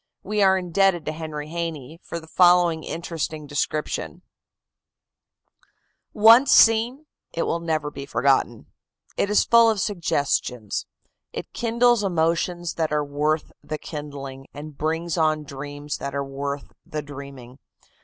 [0.23, 4.23] We are indebted to Henry Haynie for the following interesting description:
[6.11, 8.65] "Once seen, it will never be forgotten.
[9.15, 10.87] It is full of suggestions.
[11.33, 16.71] It kindles emotions that are worth the kindling, and brings on dreams that are worth
[16.83, 17.59] the dreaming.